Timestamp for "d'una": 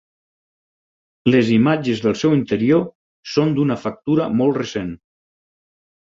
3.59-3.77